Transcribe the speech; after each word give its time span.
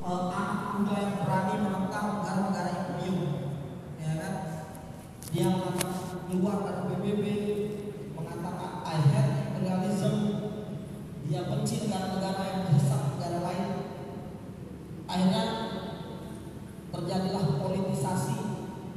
anak 0.00 0.80
muda 0.80 0.96
yang 0.96 1.14
berani 1.20 1.54
menentang 1.60 2.06
negara-negara 2.20 2.70
yang 2.72 2.86
beliau 2.96 3.18
ya 4.00 4.12
kan? 4.16 4.34
Dia 5.30 5.48
keluar 6.26 6.56
dari 6.64 6.82
PBB 6.88 7.24
mengatakan 8.16 8.72
I 8.82 8.96
hate 8.96 9.32
imperialism. 9.52 10.14
Dia 11.28 11.46
benci 11.46 11.86
negara-negara 11.86 12.42
yang 12.42 12.62
besar 12.74 13.14
negara 13.14 13.38
lain. 13.44 13.68
Akhirnya 15.06 15.44
terjadilah 16.90 17.60
politisasi 17.62 18.38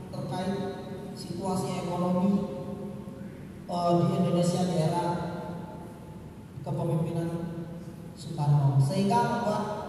terkait 0.09 0.55
situasi 1.13 1.85
ekonomi 1.85 2.31
uh, 3.69 4.01
di 4.01 4.05
Indonesia 4.17 4.65
di 4.65 4.75
era 4.81 5.05
kepemimpinan 6.65 7.29
Soekarno. 8.17 8.81
Sehingga 8.81 9.19
membuat 9.21 9.82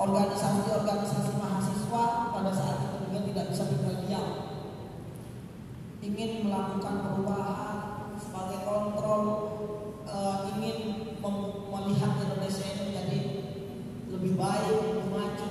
organisasi-organisasi 0.00 1.32
mahasiswa 1.36 2.04
pada 2.32 2.50
saat 2.56 2.76
itu 2.88 2.96
juga 3.04 3.20
tidak 3.20 3.44
bisa 3.52 3.64
diam 4.08 4.26
ingin 6.00 6.48
melakukan 6.48 7.04
perubahan 7.04 7.76
sebagai 8.16 8.64
kontrol 8.64 9.24
e, 10.08 10.16
ingin 10.56 10.76
melihat 11.68 12.16
Indonesia 12.16 12.64
ini 12.64 12.82
menjadi 12.88 13.20
lebih 14.08 14.32
baik 14.40 14.76
lebih 14.80 15.08
maju. 15.12 15.50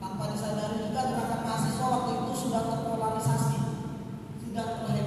Tanpa 0.00 0.32
disadari 0.32 0.88
juga 0.88 1.00
gerakan 1.12 1.40
mahasiswa 1.44 1.86
waktu 1.92 2.10
itu 2.16 2.32
sudah 2.32 2.62
terpolarisasi 2.72 3.58
sudah 4.40 4.64
terlihat 4.80 4.99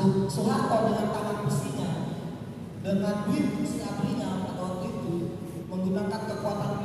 masuk 0.00 0.32
Soeharto 0.32 0.88
dengan 0.88 1.12
tangan 1.12 1.38
besinya 1.44 1.90
dengan 2.80 3.28
duit 3.28 3.60
si 3.68 3.84
Aprinya 3.84 4.48
pada 4.48 4.56
waktu 4.56 4.96
itu 4.96 5.14
menggunakan 5.68 6.20
kekuatan 6.24 6.79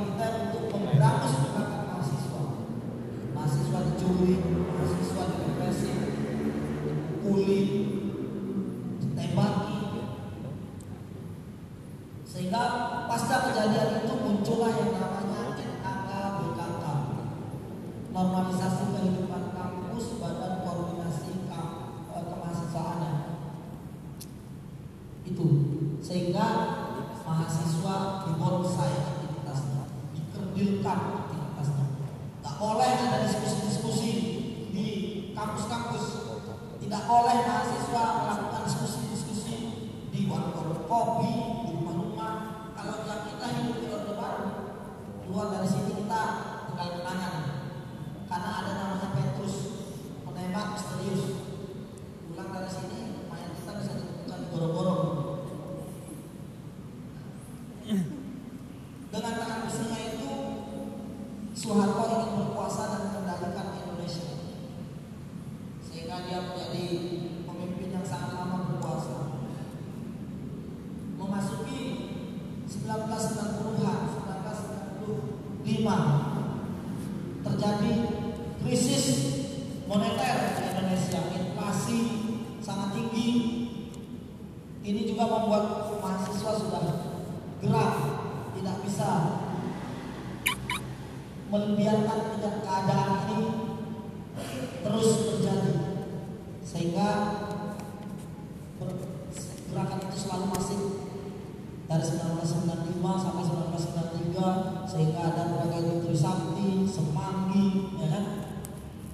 sehingga 104.86 105.32
ada 105.32 105.42
berbagai 105.50 105.82
nutri 105.86 106.16
sakti, 106.16 106.86
semanggi, 106.86 107.96
ya 107.98 108.06
kan? 108.10 108.24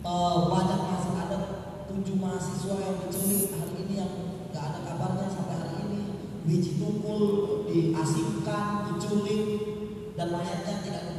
E, 0.03 0.13
banyak 0.49 0.81
masih 0.89 1.13
ada 1.17 1.39
tujuh 1.89 2.17
mahasiswa 2.19 2.75
yang 2.79 2.97
diculik 3.07 3.53
hari 3.57 3.75
ini 3.87 3.95
yang 4.01 4.13
nggak 4.51 4.65
ada 4.73 4.79
kabarnya 4.87 5.27
sampai 5.29 5.57
hari 5.61 5.77
ini. 5.89 6.01
Biji 6.43 6.83
tukul 6.83 7.65
diasingkan, 7.71 8.93
diculik, 8.93 9.47
dan 10.19 10.29
mayatnya 10.33 10.75
tidak 10.83 11.12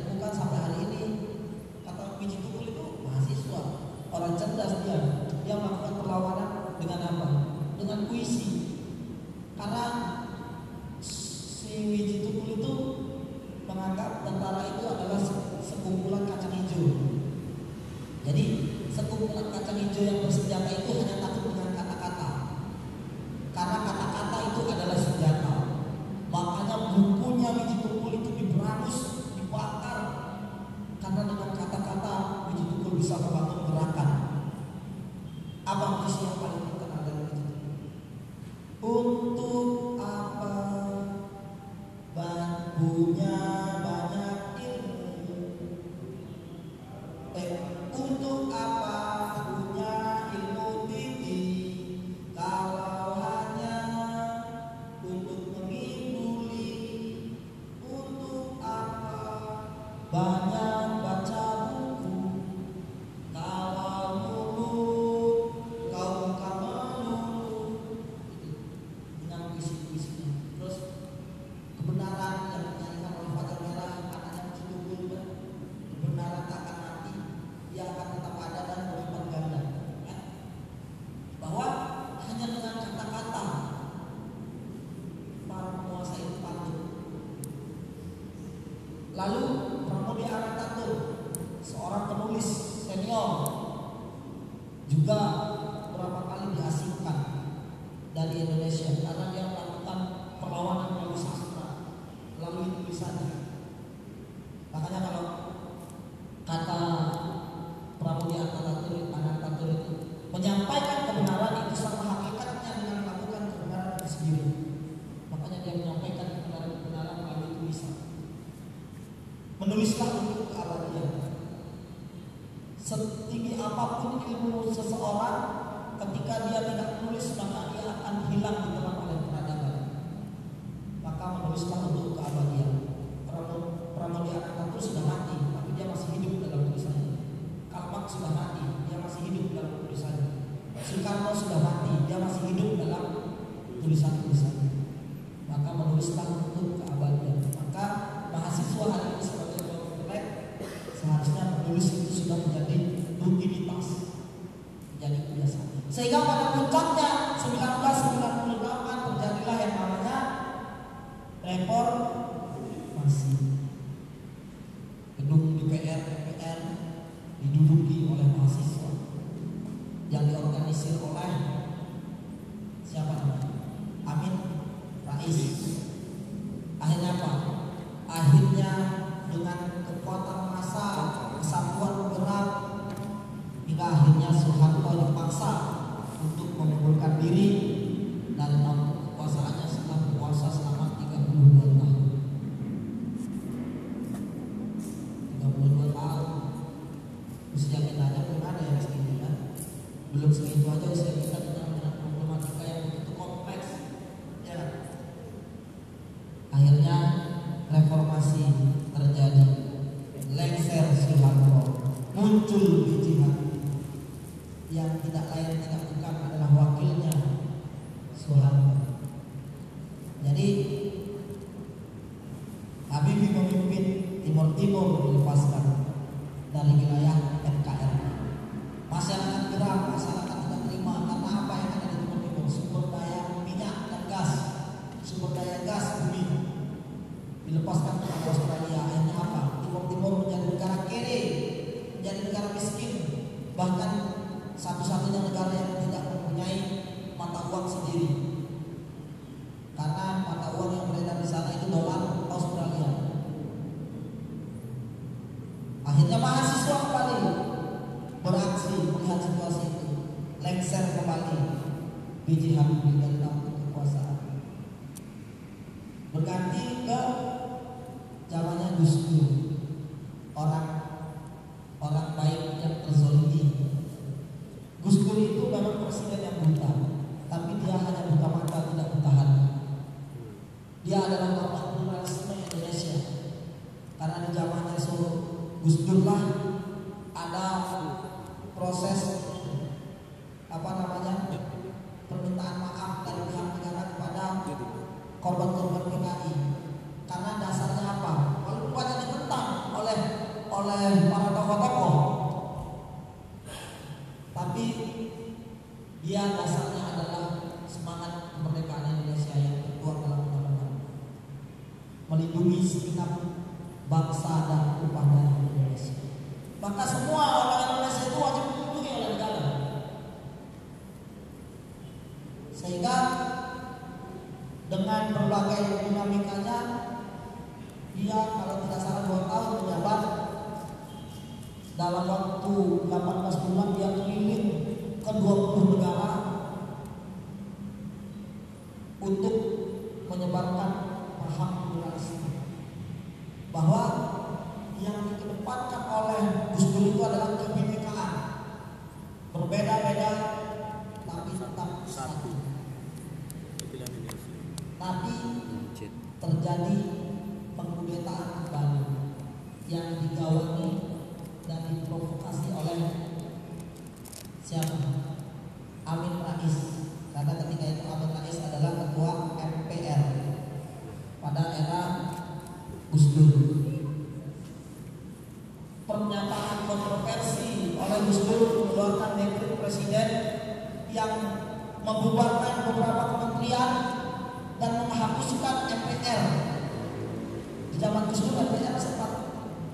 Gus 285.63 285.87
Dur 285.87 286.03
lah. 286.03 286.52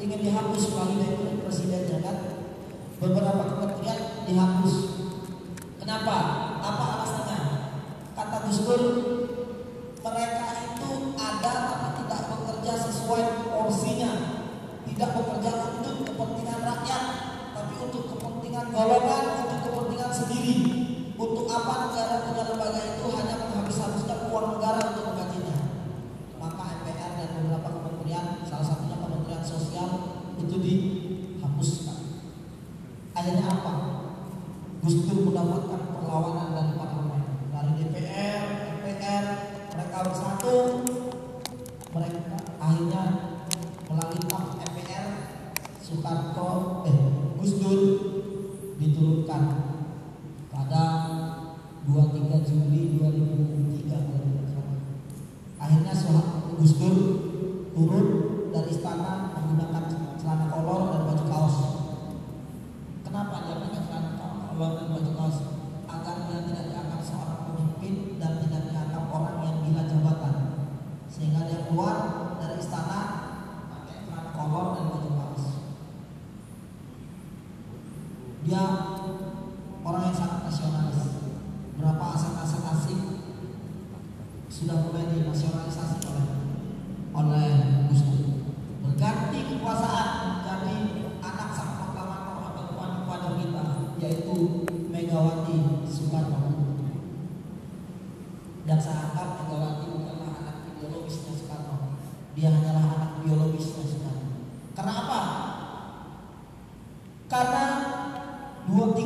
ingin 0.09 0.25
dihapus 0.25 0.73
melalui 0.73 1.37
presiden 1.45 1.85
jakarta 1.85 2.41
beberapa 2.97 3.45
kementerian 3.45 4.25
dihapus. 4.25 4.98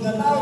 muda. 0.04 0.33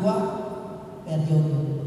dua 0.00 0.16
periode 1.04 1.77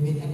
bienvenida. 0.00 0.27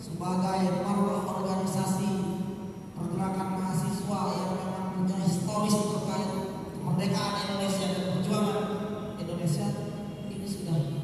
sebagai 0.00 0.80
marwah 0.80 1.28
organisasi 1.28 2.08
pergerakan 2.96 3.48
mahasiswa 3.60 4.20
yang 4.32 4.50
memang 4.56 4.86
punya 4.96 5.16
historis 5.28 5.76
terkait 5.76 6.30
kemerdekaan 6.72 7.36
Indonesia 7.44 7.86
dan 7.92 8.04
perjuangan 8.16 8.60
Indonesia 9.20 9.66
ini 10.32 10.48
sudah 10.48 10.99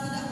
감사합니다. 0.00 0.29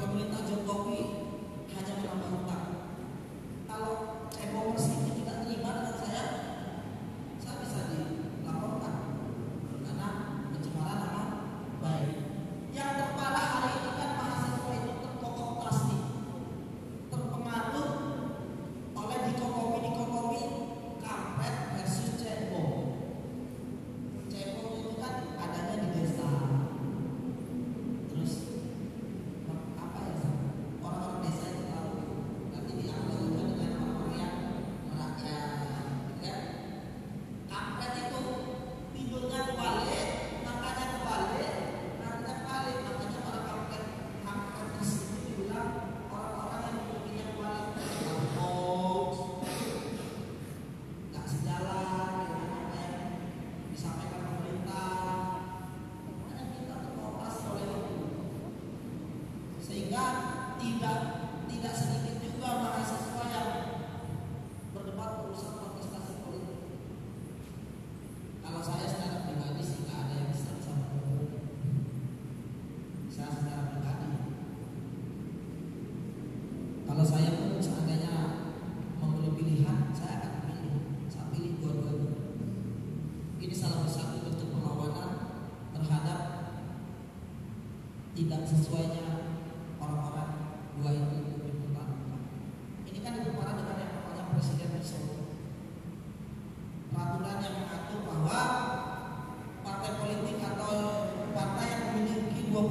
pemerintah 0.00 0.40
Jokowi 0.48 1.00
hanya 1.76 1.94
menambah 2.00 2.49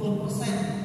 corpo 0.00 0.28
saindo. 0.30 0.79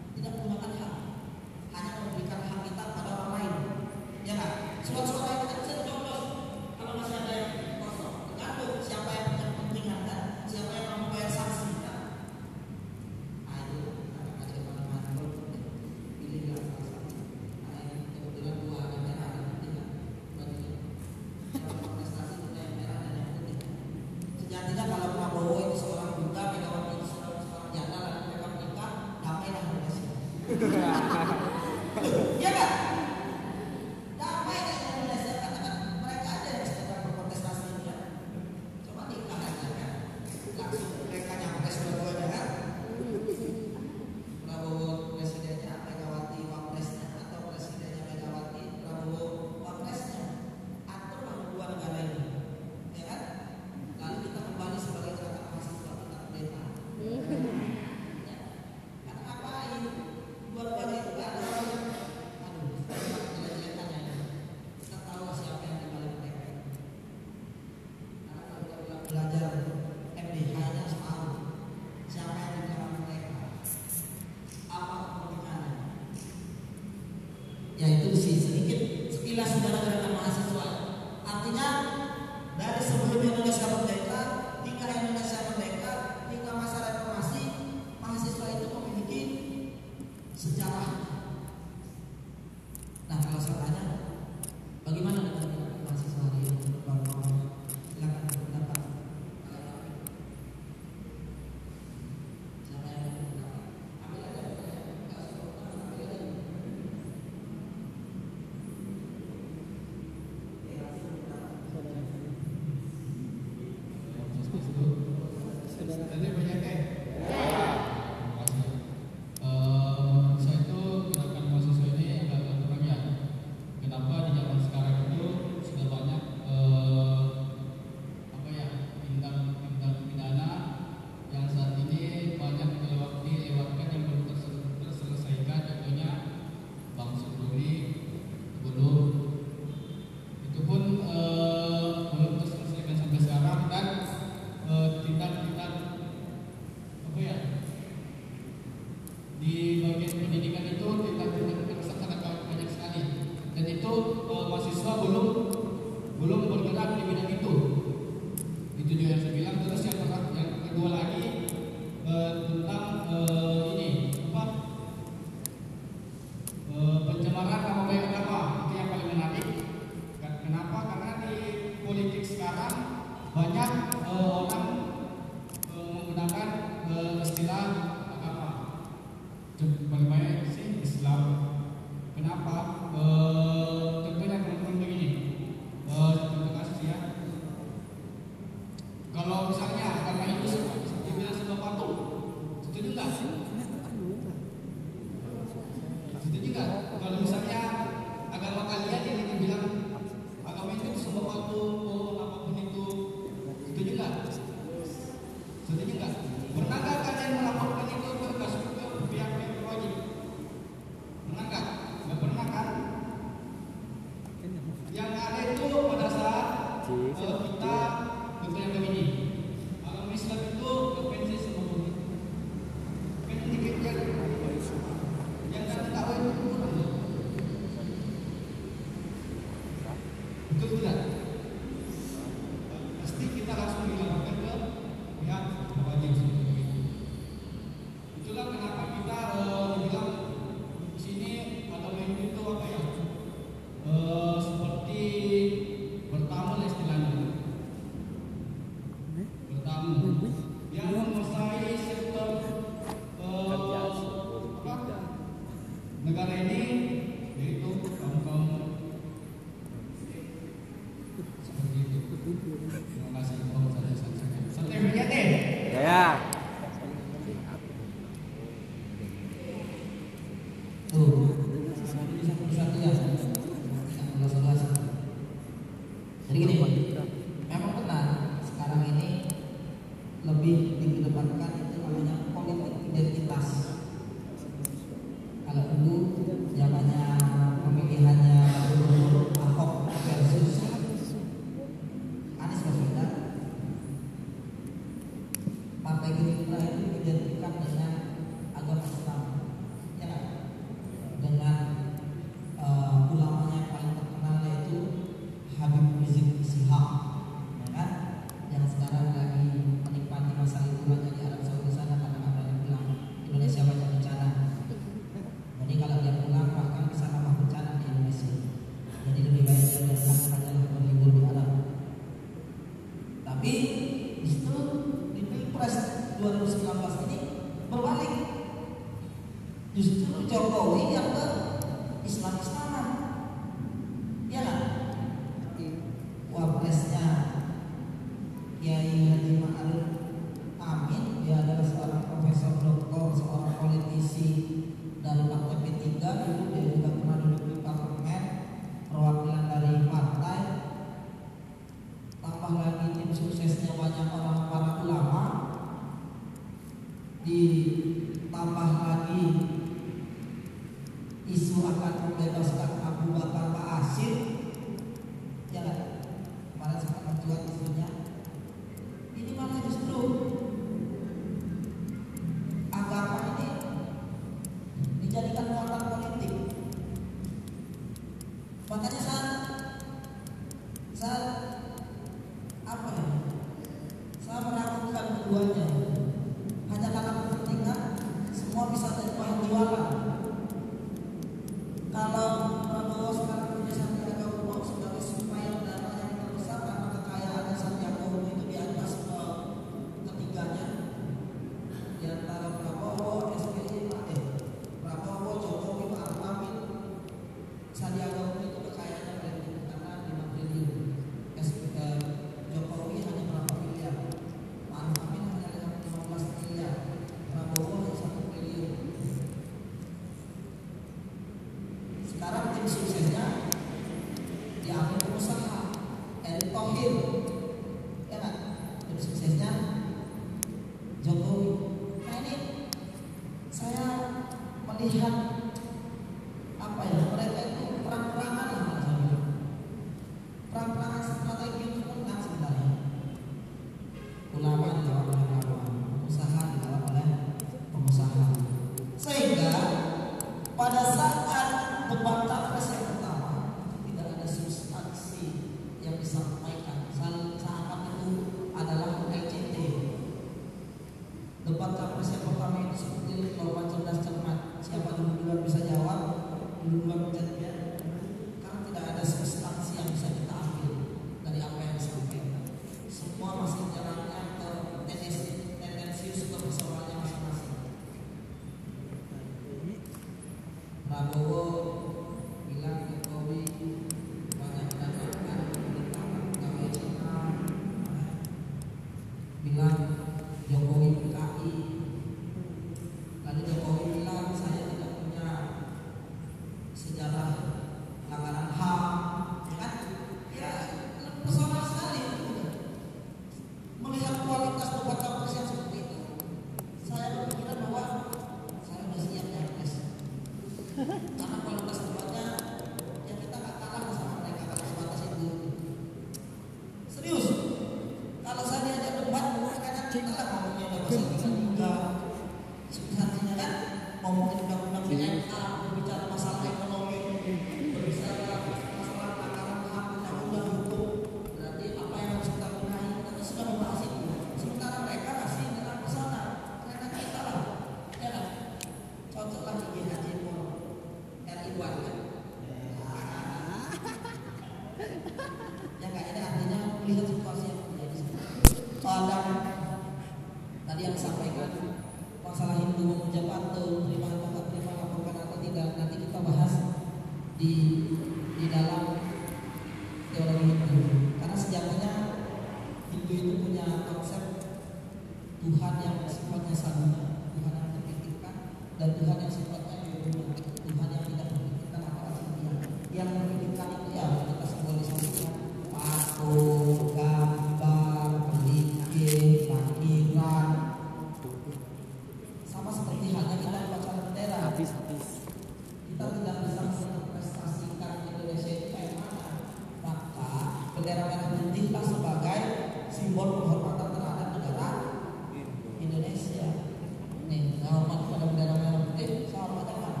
atau 599.60 599.76
mana? 599.76 600.00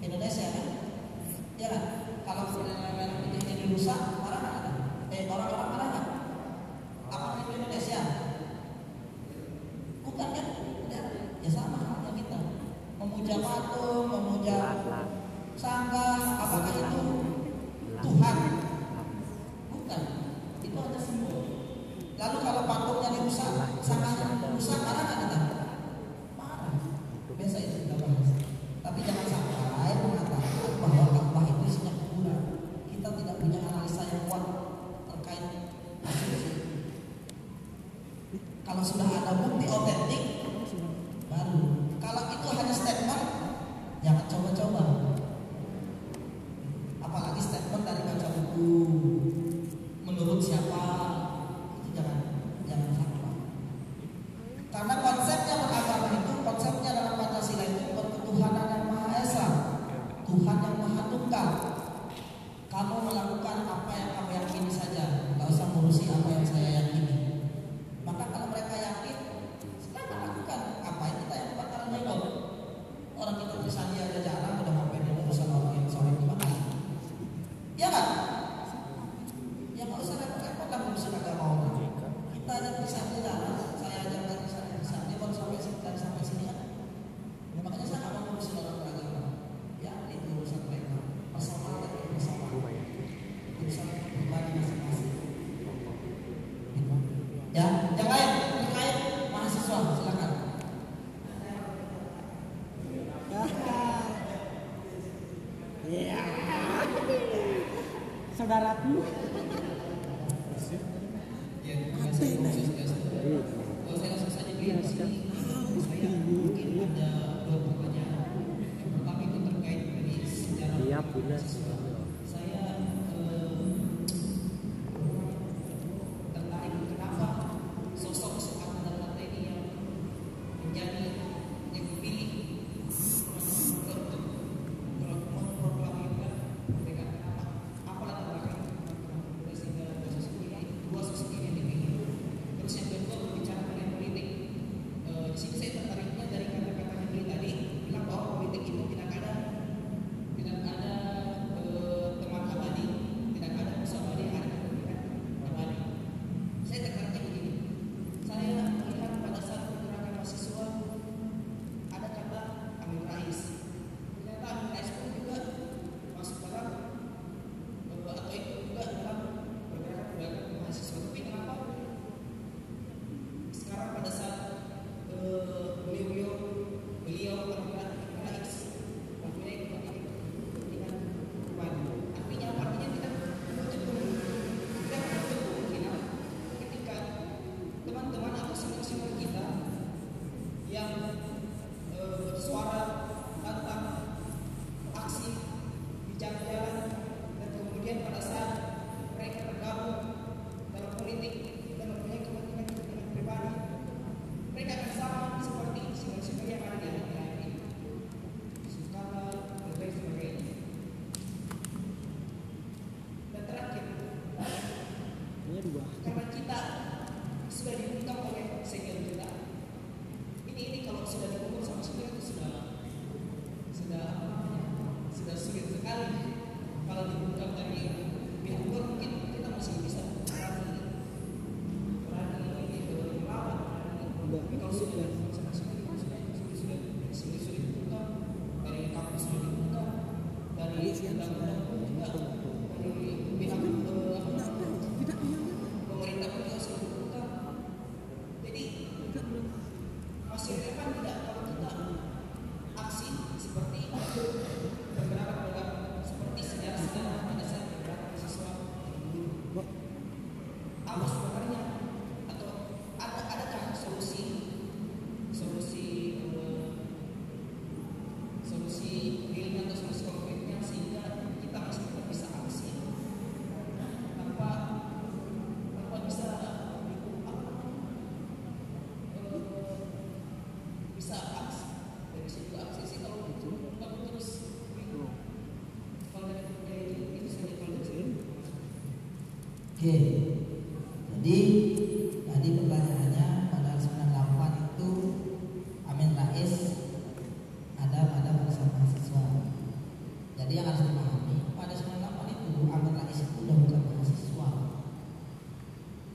Indonesia 0.00 0.46
kan? 0.54 0.66
Ya 1.58 1.66
kan? 1.70 1.82
Kalau 2.24 2.42
misalnya 2.50 3.10
putih 3.20 3.42
jadi 3.44 3.64
rusak, 3.72 4.00
marah 4.22 4.42
kan? 4.42 4.64
Eh, 5.12 5.26
orang-orang 5.28 5.68
marah 5.74 5.83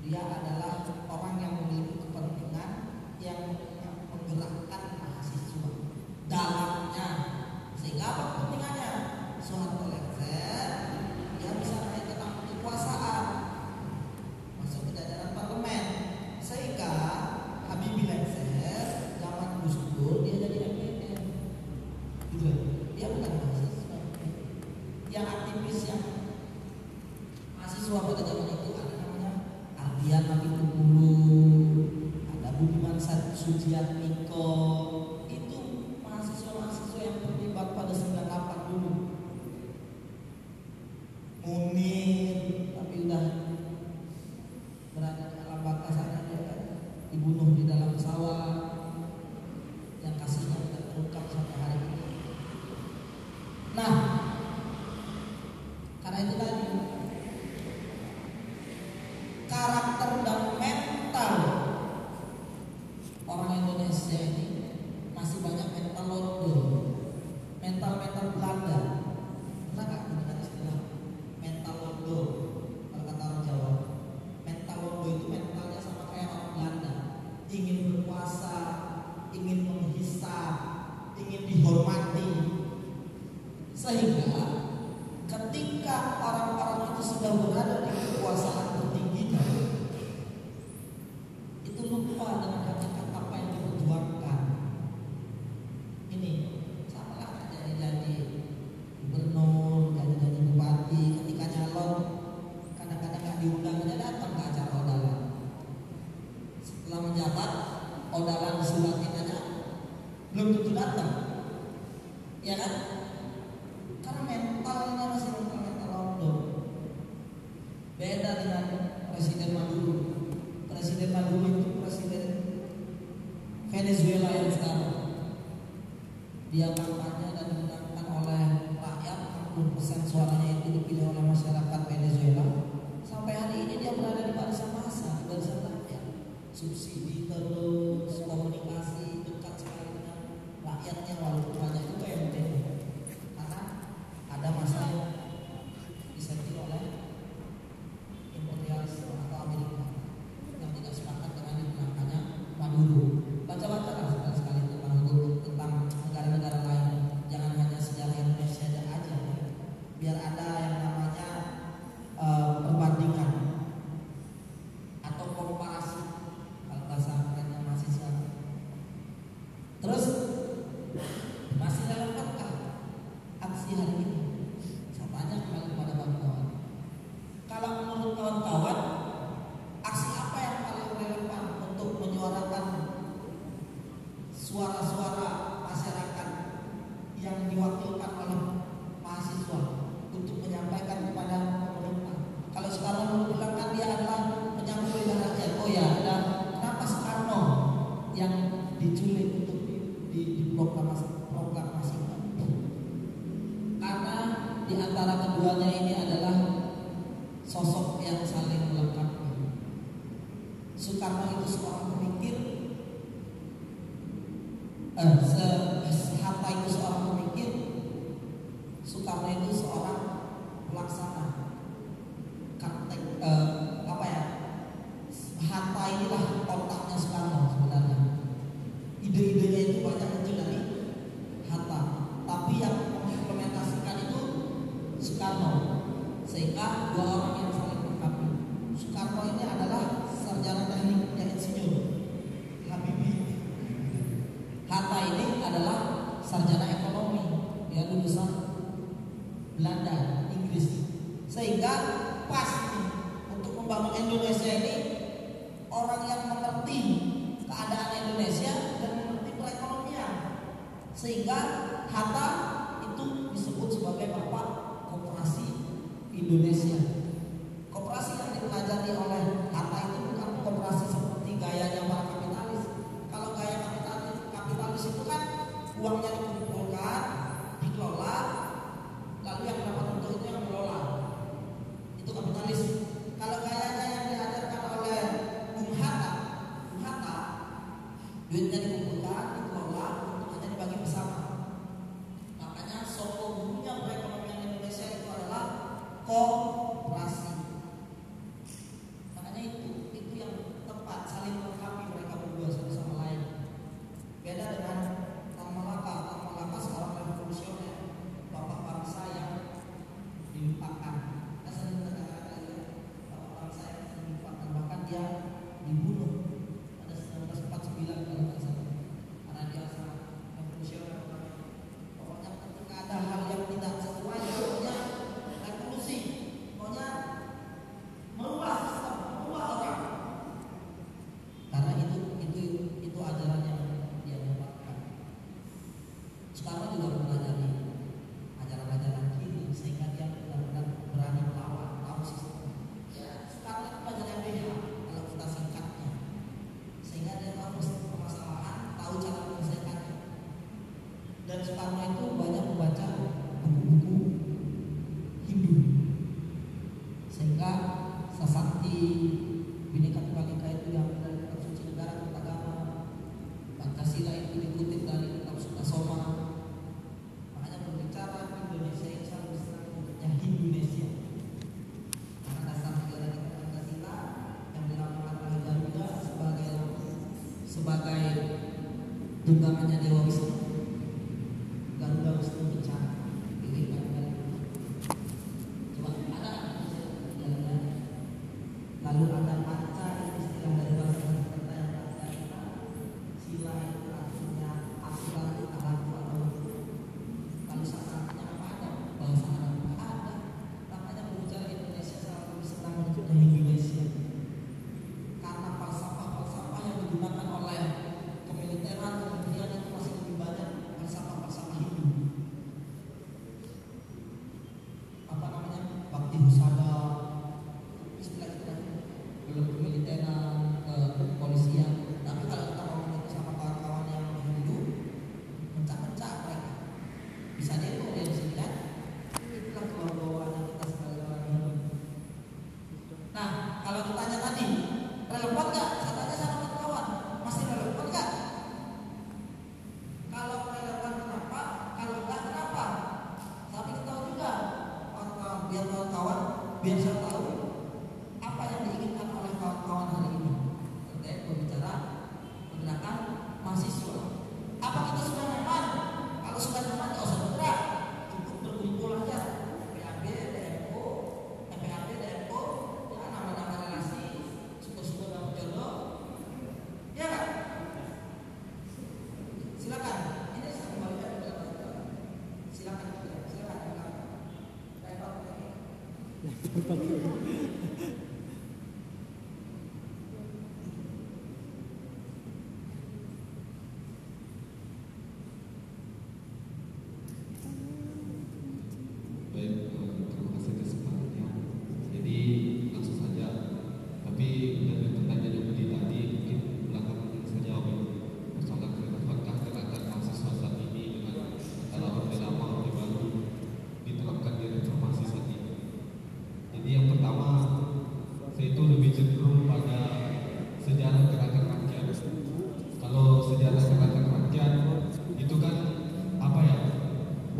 dia 0.10 0.26
adalah 0.26 0.74
diundangannya 103.40 103.96
datang 103.96 104.32
ke 104.36 104.42
acara 104.52 104.74
odalan 104.84 105.20
setelah 106.60 107.00
menjabat 107.08 107.52
odalan 108.12 108.56
sudah 108.60 108.94
kitanya 109.00 109.40
belum 110.36 110.48
tentu 110.62 110.72
datang. 110.78 111.12
Ya 112.46 112.56
kan? 112.56 112.74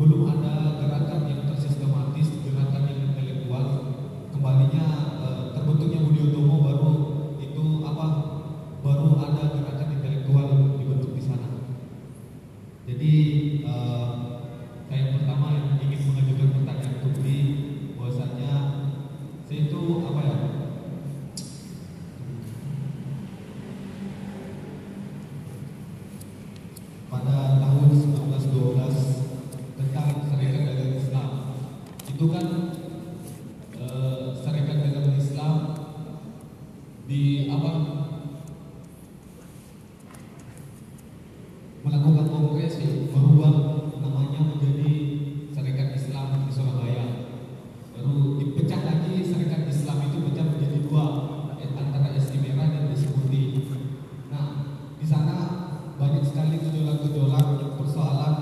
Belum 0.00 0.24
ada 0.32 0.80
gerakan 0.80 1.28
yang 1.28 1.44
tersistematis, 1.44 2.32
gerakan 2.40 2.88
yang 2.88 3.12
intelektual. 3.12 3.66
Kembalinya 4.32 4.86
eh, 5.20 5.42
terbentuknya 5.52 6.00
Budi 6.00 6.20
Utomo 6.32 6.64
baru 6.64 6.92
itu 7.36 7.84
apa? 7.84 8.06
Baru 8.80 9.20
ada 9.20 9.60
gerakan 9.60 10.00
intelektual 10.00 10.72
dibentuk 10.80 11.12
di 11.12 11.20
sana. 11.20 11.68
Jadi 12.88 13.12
eh, 13.60 14.08
saya 14.88 14.98
yang 15.04 15.12
pertama 15.20 15.52
yang 15.52 15.76
ingin 15.84 16.00
mengajukan 16.08 16.48
pertanyaan 16.56 16.96
untuk 17.04 17.20
di 17.20 17.36
bahwasanya 18.00 18.52
saya 19.44 19.60
itu 19.68 19.80
apa 20.00 20.20
ya? 20.24 20.36
Pada 27.10 27.36
tahun 27.60 27.90
1912 27.92 29.20
tentang 29.80 30.08
seribu 30.30 30.60
itu 32.10 32.24
kan 32.28 32.46
eh, 33.80 34.24
Serikat 34.44 34.76
Dagang 34.84 35.16
Islam 35.16 35.54
di 37.08 37.48
apa 37.48 37.70
melakukan 41.80 42.26
kongres 42.28 42.76
ya, 42.76 43.08
merubah 43.08 43.88
namanya 44.04 44.40
menjadi 44.52 44.92
Serikat 45.56 45.96
Islam 45.96 46.44
di 46.44 46.52
Surabaya. 46.52 47.06
Baru 47.96 48.36
dipecah 48.36 48.80
lagi 48.84 49.24
Serikat 49.24 49.64
Islam 49.64 50.12
itu 50.12 50.20
pecah 50.28 50.44
menjadi 50.44 50.78
dua 50.84 51.04
eh, 51.56 51.72
antara 51.72 52.12
SI 52.20 52.36
merah 52.36 52.68
dan 52.68 52.92
SI 52.92 53.08
putih. 53.16 53.64
Nah, 54.28 54.76
di 55.00 55.06
sana 55.08 55.36
banyak 55.96 56.20
sekali 56.20 56.60
gejolak-gejolak 56.60 57.80
persoalan 57.80 58.34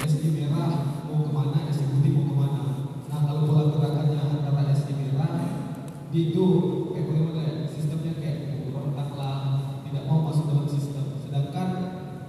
SI 0.00 0.28
merah 0.34 1.04
mau 1.06 1.22
ke 1.22 1.30
mana, 1.30 1.68
SI 1.70 1.84
putih 1.86 2.10
mau 2.16 2.24
ke 2.28 2.34
mana. 2.34 2.62
Nah, 3.08 3.20
kalau 3.24 3.46
pola 3.46 3.64
gerakannya 3.70 4.20
antara 4.20 4.74
SI 4.74 4.92
merah 4.92 5.32
itu 6.10 6.46
kayak 6.90 7.06
bagaimana 7.10 7.40
ya, 7.42 7.54
sistemnya 7.70 8.12
kayak 8.18 8.66
berontak 8.70 9.14
lah, 9.14 9.38
tidak 9.86 10.04
mau 10.10 10.26
masuk 10.26 10.50
dalam 10.50 10.66
sistem. 10.66 11.14
Sedangkan 11.22 11.68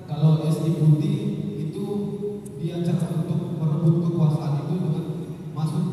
kalau 0.05 0.45
SI 0.45 0.77
putih 0.77 1.17
itu 1.57 1.83
dia 2.61 2.85
cara 2.85 3.25
untuk 3.25 3.57
merebut 3.57 3.95
kekuasaan 4.09 4.65
itu 4.65 4.73
dengan 4.77 5.05
masuk 5.57 5.85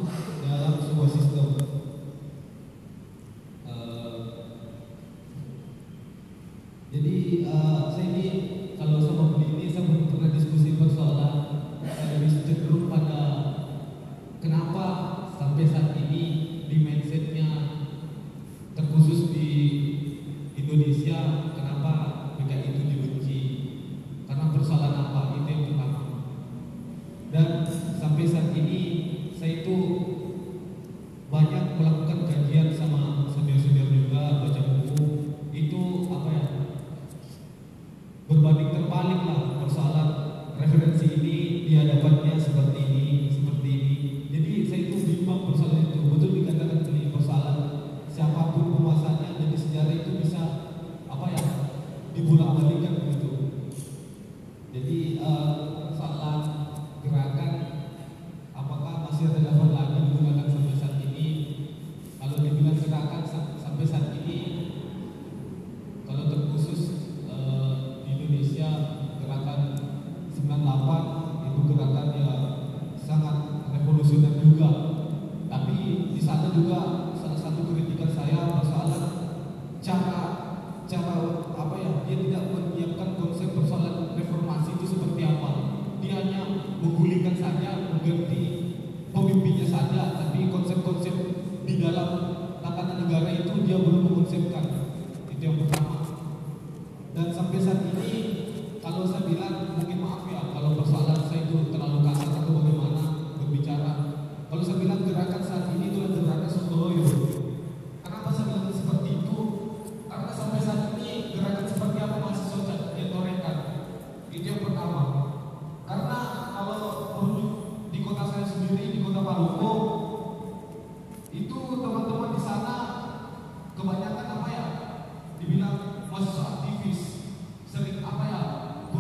dalam 0.45 0.75
sebuah 0.77 1.09
sistem. 1.09 1.49
Eh, 3.65 4.21
jadi 6.93 7.17
eh, 7.49 7.81
saya 7.93 8.07
ini 8.13 8.27
kalau 8.77 9.01
sama 9.01 9.37
beli 9.37 9.57
ini 9.57 9.67
saya 9.73 9.89
belum 9.89 10.05
pernah 10.13 10.31
diskusi 10.37 10.77
persoalan 10.77 11.35
saya 11.83 12.19
lebih 12.19 12.31
cenderung 12.47 12.87
pada 12.89 13.21
kenapa 14.39 14.87
sampai 15.35 15.65
saat 15.67 15.95
ini 15.99 16.23
di 16.67 16.77
mindsetnya 16.83 17.49
terkhusus 18.75 19.31
di 19.35 19.49
Indonesia 20.57 21.51
kenapa 21.55 21.93
PKI 22.39 22.69
itu 22.75 22.83
dibenci 22.91 23.41
karena 24.27 24.51
persoalan 24.51 24.95
apa 24.95 25.21
itu 25.43 25.49
yang 25.51 25.63
pertama 25.75 26.03
dan 27.33 27.65
sampai 27.97 28.29
saat 28.29 28.53
ini 28.53 28.81
saya 29.33 29.65
itu 29.65 29.77
banyak 31.33 31.81
melakukan 31.81 32.29
kajian 32.29 32.72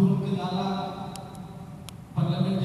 mundur 0.03 0.27
ke 0.27 0.35
dalam 0.35 1.15
parlemen 2.11 2.59